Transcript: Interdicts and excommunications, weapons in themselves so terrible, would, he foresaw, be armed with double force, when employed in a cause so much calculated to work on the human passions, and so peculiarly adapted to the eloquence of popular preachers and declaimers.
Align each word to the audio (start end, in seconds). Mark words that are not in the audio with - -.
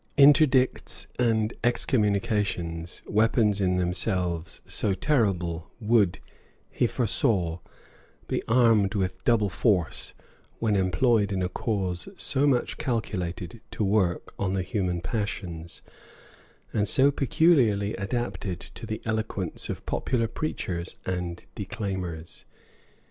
Interdicts 0.17 1.05
and 1.19 1.53
excommunications, 1.63 3.03
weapons 3.05 3.61
in 3.61 3.75
themselves 3.75 4.59
so 4.67 4.95
terrible, 4.95 5.69
would, 5.79 6.17
he 6.71 6.87
foresaw, 6.87 7.59
be 8.27 8.41
armed 8.47 8.95
with 8.95 9.23
double 9.25 9.47
force, 9.47 10.15
when 10.57 10.75
employed 10.75 11.31
in 11.31 11.43
a 11.43 11.47
cause 11.49 12.09
so 12.17 12.47
much 12.47 12.79
calculated 12.79 13.61
to 13.69 13.83
work 13.83 14.33
on 14.39 14.53
the 14.55 14.63
human 14.63 15.01
passions, 15.01 15.83
and 16.73 16.87
so 16.89 17.11
peculiarly 17.11 17.93
adapted 17.97 18.59
to 18.59 18.87
the 18.87 19.03
eloquence 19.05 19.69
of 19.69 19.85
popular 19.85 20.27
preachers 20.27 20.95
and 21.05 21.45
declaimers. 21.53 22.45